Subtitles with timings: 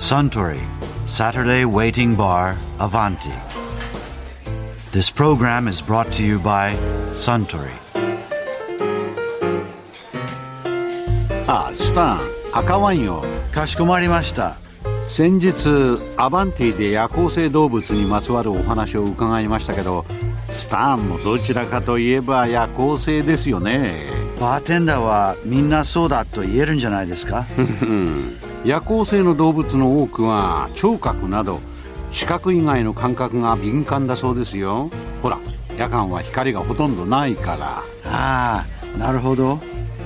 [0.00, 0.58] Suntory
[1.06, 3.30] Saturday Waiting Bar Avanti.
[4.92, 6.74] This program is brought to you by
[7.12, 7.70] Suntory.
[11.46, 12.20] あスタン
[12.52, 14.56] 赤ワインをかしこまりました。
[15.06, 20.06] 先日アバンティで夜行性動物にまつわるお話を伺いましたけど
[20.50, 24.04] スタンもどちらかといえば夜行性ですよね
[24.40, 27.44] バーテンダーはみんなそうだと言えるんじゃないですか
[28.64, 31.60] 夜行性の動物の多くは聴覚など
[32.12, 34.90] 視覚以外の感覚が敏感だそうですよ。
[35.22, 35.38] ほら
[35.78, 37.82] 夜間は光がほとんどないから。
[38.10, 39.60] ああ、なるほど。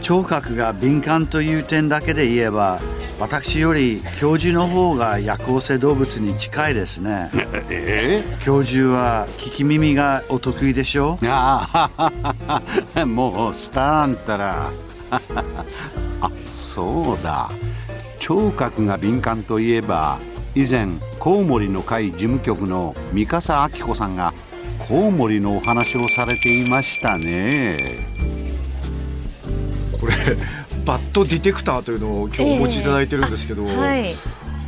[0.00, 2.80] 聴覚が敏感という点だけで言えば、
[3.20, 7.30] 私より教授の方が夜行性動物に近いですね。
[7.68, 11.18] え教授は聞き耳がお得意でしょ？
[11.22, 11.90] えあ
[12.94, 14.70] あ もうスタンったら。
[16.22, 17.50] あそうだ
[18.20, 20.20] 聴覚が敏感といえば
[20.54, 20.88] 以前
[21.18, 24.32] コウモリの会事務局の三笠明子さんが
[24.86, 28.06] コウモリのお話をされていましたね
[29.98, 30.12] これ
[30.84, 34.14] バットディテクターというのを今日お持ちいただいてるんですけど、はい。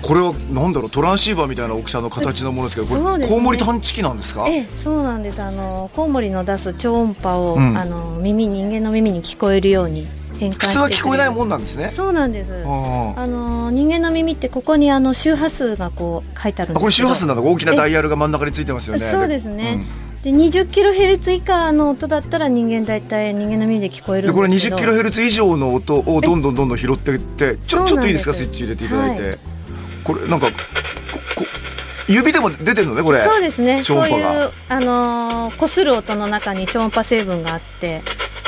[0.00, 4.46] これはなんだろうトランシーバーみたいな大きさの形のものですけどこれねコウモリ探知機なんですか？
[4.48, 5.42] ええ、そうなんです。
[5.42, 10.06] あのコウモリの出す超音波を、うんあの耳人間の耳に聞こえるように
[10.38, 11.46] 普通は聞こえないもん。
[11.46, 11.90] んなんですね。
[11.92, 12.52] そうなんです。
[12.64, 19.10] あの人間の耳ってここにあの周波数がこう書いてあるんですこれ周波数なのか大きなダイヤルが真ん中についてますよね。
[19.10, 19.84] そうですね。
[20.22, 28.34] で20キロヘルツ以下の音だったら人間大体人間の耳で聞こえるこれ20キロヘルツ以上の音をどんどんどんどん拾っていってちょちょっといいですか？
[28.34, 29.34] スイッチ入れていただいて、は
[30.02, 30.56] これなんかこ
[31.36, 31.44] こ
[32.08, 33.22] 指でも出てるのねこれ。
[33.22, 33.74] そうですね。
[33.74, 34.46] こうい超音波が。
[34.46, 38.02] うあのー擦る音の中に超音波成分があって、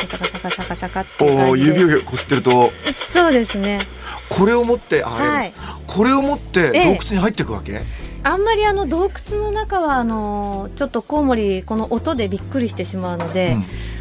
[0.06, 1.56] シャカシャカシャカシャカってお。
[1.56, 2.72] 指をこすってると。
[3.12, 3.86] そうですね。
[4.28, 5.52] これを持ってあ、はい。
[5.86, 6.78] これを持って洞え。
[6.78, 7.82] え窟に入っていくわけ、
[8.22, 13.56] あんまりあの洞窟の中はあのーちょっとコウモリこの音でびっくりしてしまうので、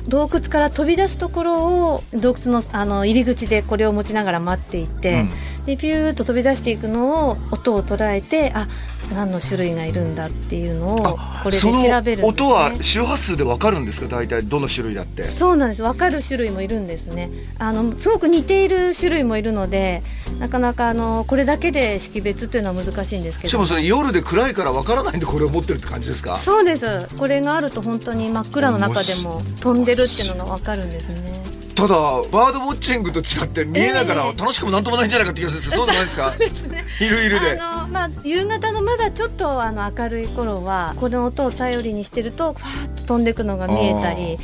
[0.07, 5.25] 洞窟から飛び出すところを洞窟のあの入り口でこれを持ちながら待っていて、
[5.65, 8.67] でピューッと飛び出していくのを音を捉えてあ
[9.13, 11.71] 何の種類がいるんだっていうのをあこれで調
[12.03, 14.07] べるね、音は周波数でわかるんですか？
[14.07, 15.23] 大体どの種類だって。
[15.23, 15.81] そうなんです。
[15.81, 17.29] 分かる種類もいるんですね。
[17.57, 20.03] あのすごく似ている種類もいるので
[20.39, 23.49] なかなかあのこれだけで識別というのは難しいんですけど。
[23.49, 26.37] しかもそれ夜で暗いからわからないんでこれを持ってるって感じですか？
[26.37, 27.07] そうです。
[27.17, 31.39] これがあると本当に真っ暗の中でも飛んでるっていうのが分かるんですね
[31.79, 34.37] ただバードウォッチングと違って見えながらええ。
[34.37, 36.31] 楽しくもなんともないんじゃないかって気がするんですけど そうじゃないですか。
[36.37, 36.85] ですね。
[36.99, 37.57] いるいるで。
[37.59, 44.37] あのまあ、夕方のまだちょっとあの明るい頃はこの音を頼りにしてるとファーッと飛んでいくのが見えたり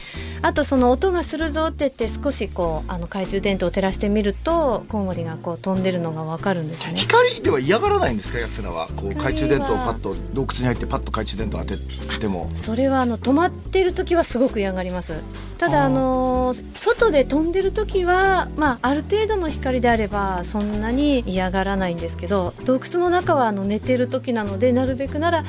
[0.46, 7.00] あとその音がするぞって言って少しこうあの懐中電灯を照らしてみるとコウモリがこう飛んでるのがわかるんですね。
[7.00, 8.86] 光では嫌がらないんですかやつらは。
[8.96, 12.28] こう懐中電灯をパッと洞窟に入ってパッと懐中電灯当てて。
[12.28, 15.20] もそれはあの止まってる時はすごく嫌がります。
[15.58, 25.44] ただあの外で飛んでる時は、まあ、ある程度の光であればそんなに嫌がらないんですけど洞窟の中はあの寝てる時なのでなるべくなら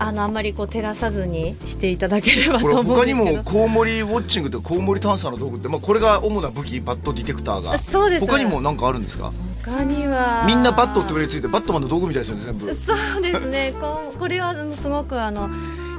[0.00, 3.36] あのあんまりこう照らさずにしていただければことれ思うん他にですけど。
[3.38, 7.78] もコウモリウォッチングとコウモリ探査の道具って、まあ、これが主な武器バットディテクターが。
[7.78, 8.26] そうです。
[8.26, 9.32] 他にも何かあるんですか？
[9.64, 10.44] 他には。
[10.46, 12.74] みんなバットって上についてバットマンの道具みたいですよね全部。
[12.74, 13.74] そうですね。
[13.80, 15.50] こうこれはすごくあの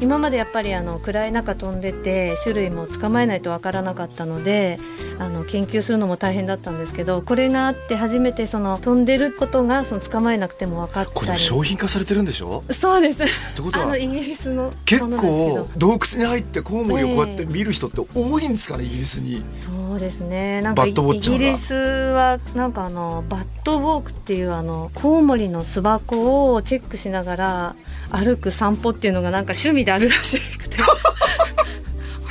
[0.01, 4.79] 今までやっぱりあの暗い中飛んでて種類も捕まえないとわからなかったので
[5.19, 11.15] あの研究するのも大変だったんですけどこれがあって初めてその飛んでることがその捕まえなくても分かったり。
[11.15, 12.63] これ商品化されてるんでしょ？
[12.71, 13.23] そうです。
[13.23, 19.43] ってことはあのイギリスの結構ど洞窟に入ってコウモリをこうやって見る人って多いんですかねイギリスに。
[19.53, 20.61] そうですね。
[20.61, 27.75] なんかイギリスはなんかあのバットウォークっていうあのコウモリの巣箱をチェックしながら
[28.11, 30.77] 歩く散歩っていうのがなんか趣味であるらしくて。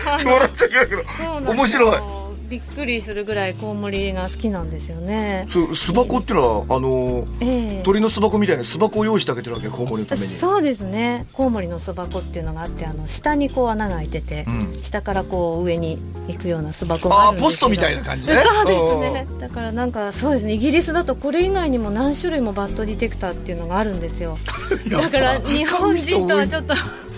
[0.04, 1.04] 笑っちゃいけないけど。
[1.52, 2.17] 面白い
[2.48, 5.44] びっくりするぐらいコウモリが好きなんですよね。
[5.48, 7.82] そう巣箱っていうのはあのええ。
[7.82, 10.28] 鳥の巣箱みたいな巣箱を用意してあげてるわけコウモリのために。
[10.28, 11.26] そうですね。
[11.32, 14.82] コウモリの巣箱っていうのがあってあの下にこう穴が開いてて、うん。
[14.82, 18.36] 下からこう上に行くような巣箱があるんポストみたいな感じね。
[18.36, 19.26] そうですね。
[19.40, 20.52] だからなんかそうですね。
[20.54, 24.38] イギリスだとこれ以外にも何種類もバットディテクターっていうのがあるんですよ。
[24.90, 26.74] だから日本人とはちょっょっと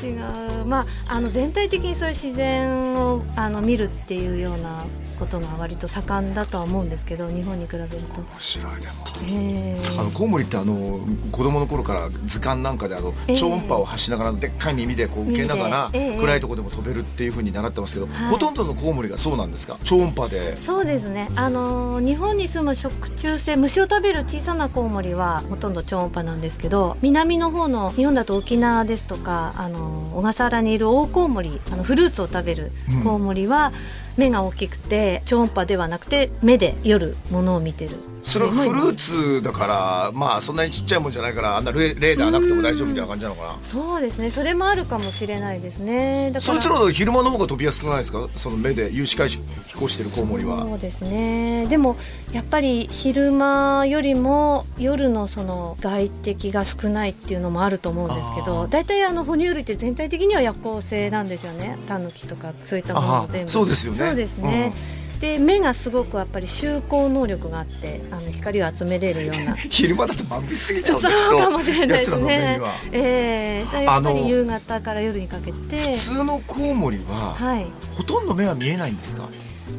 [0.07, 0.65] 違う。
[0.67, 4.85] まああの全体的にそういう自然をあの見るっていうような
[5.21, 7.97] ことが割と盛んだとは思うんですけど日本に比べると。
[7.97, 8.93] 面白いでも。
[9.25, 11.01] えーあのコウモリってあの
[11.31, 13.37] 子供の頃から図鑑なんかであの、ええ。
[13.37, 16.19] 超音波を発しながらでっかい耳でこう受けながら、ええ。
[16.19, 18.31] 暗いところでも飛べるっていうふうに習ってますけど、はい。
[18.31, 19.77] ほとんどのコウモリがそうなんですか？
[19.85, 20.57] 超音波で。
[20.57, 32.73] そうですね、あのー日本に住む食虫性虫を食べる小さなコウモリはほとんど超音波なんですけど南の方の日本だと沖縄ですとか、あのー小笠原にいるオオコウモリあのフルーツを食べる
[33.05, 33.73] コウモリは
[34.17, 37.97] 目が大きくて超音波ではなくて目で夜ものを見てる。
[38.23, 43.59] それはフルーツだからまあそんなにちっちゃいもんじゃないからあんなレレーダーなくても大丈夫みたいな感じなのかな？
[43.63, 44.29] そうですね。
[44.29, 46.31] それもあるかもしれないですね。
[46.31, 48.29] だからそいつらの昼間の方が飛びやすくないですか？
[48.37, 49.41] その目で有視界飛
[49.75, 50.61] 行してるコウモリは。
[50.65, 51.67] そうですね。
[51.69, 51.97] でも
[52.33, 61.79] やっぱり昼間よりも夜のその外敵が少ないっていうのもあると思うんですけど大体あの哺乳類って全体的には夜行性なんですよね。
[61.87, 63.51] タヌキとかそういったものも全部。
[63.51, 64.73] そうですよねそうですね、
[65.21, 69.55] で目がすごくやっぱり周光能力があってあの光を集めれるような。
[69.69, 72.55] 昼間だと眩しすぎちゃうんそうかもしれないですね。
[72.57, 72.73] には。
[72.93, 73.85] ええ。
[73.85, 75.93] やっぱり夕方から夜にかけて。
[75.93, 77.67] 普通のコウモリは、はい。
[77.97, 79.29] ほとんど目は見えないんですか？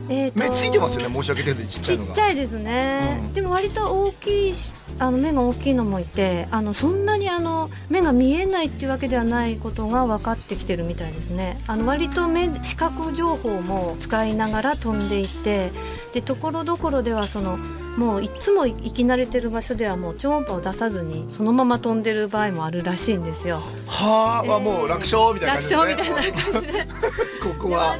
[0.09, 2.13] えーと目ついてますよね申し訳程度にちっちちっゃいのが。
[2.13, 3.33] ちゃいですね、うん。
[3.33, 11.59] でも割と大きいしあの目が大きいのもいてあのそんなにあの目が見えないっていうわけではないことが分かってきてるみたいですね。
[11.67, 15.71] あの割と目視覚情報も使いながら飛んでいて
[16.13, 17.57] でところどころではその
[17.97, 23.61] もういつも行き慣れてる場所ではもう超音波を出さずにそのまま飛んでる場合もあるらしいんですよ。
[23.87, 26.73] はあ、まあもう楽勝みたいな感楽じ勝みたいな感じで。
[26.73, 26.87] で
[27.43, 27.97] ここは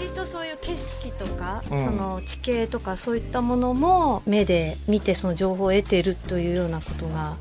[1.21, 1.85] とか、うん。
[1.85, 7.37] その地形とかそういったものも目で見てその情報を得ているというようなことが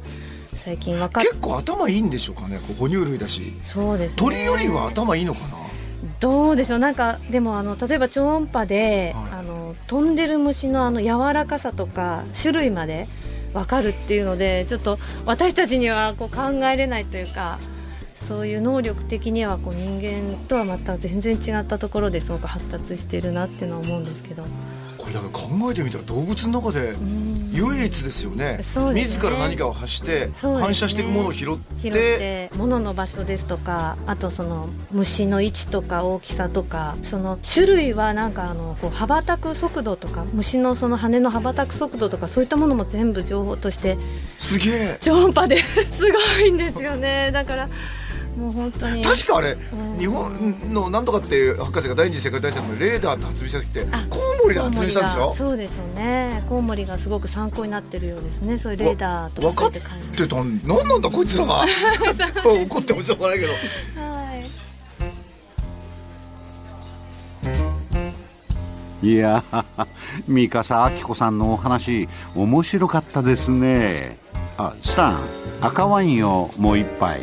[0.57, 3.55] 最近分かっ結構頭いいんでしょうかねこう哺乳類だし。
[3.65, 4.17] そうですね。
[4.17, 5.57] 鳥よりは頭いいのかな？
[6.19, 6.79] どうでしょう。
[6.79, 9.41] なんかでもあの例えば超音波で、はい。
[9.41, 13.09] あの飛んでる虫のあの柔らかさとか種類まで
[13.55, 17.59] 分かるっていうのでちょっと私たちにはこう考えれないというか
[18.31, 24.45] そういう能力的にはこう人間とはまた全然違ったところですごく発達しているなっていうのは思うんですけど。
[24.97, 27.51] これだから考えてみたら動物の中でうん。
[27.53, 28.59] 唯一ですよね。
[28.59, 28.61] ね。
[28.95, 31.81] 自ら何かを発して反射していくものを拾って。
[31.83, 43.99] 拾って物の場所ですとかあとその虫の位置とか大きさとかその種類はなんかあのこう羽ばたく速度とか虫のその羽の羽ばたく速度とかそういったものも全部情報として
[44.39, 44.99] すげえ。
[45.01, 45.59] 超音波で
[45.91, 47.33] すごいんですよね。
[47.33, 47.69] だから
[48.41, 49.03] もう本当に。
[49.05, 49.99] 確かあれうん。
[49.99, 55.33] 日本のなんとかっていう博士が第二次世界大戦のレーダーって発明した時ってあコウモリで発明したんでしょ？
[55.35, 56.43] そうですよね。
[56.49, 58.57] コウモリがすごく参考になってるようですね。
[58.57, 60.37] そういうレーダーと分かっかって感じてた。
[60.43, 61.67] ん何なんだこいつらが。
[62.45, 63.53] 怒ってもしょうがないけど。
[63.53, 63.57] は
[69.03, 69.07] い。
[69.07, 69.65] いやー
[70.29, 74.19] 三笠明子さんのお話面白かったですね。
[74.59, 75.21] あスタン
[75.63, 77.23] 赤ワインをもう一杯